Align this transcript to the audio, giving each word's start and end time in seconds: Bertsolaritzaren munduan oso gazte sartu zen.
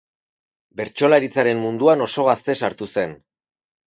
Bertsolaritzaren 0.79 1.61
munduan 1.65 2.01
oso 2.05 2.25
gazte 2.31 2.57
sartu 2.63 2.89
zen. 2.95 3.15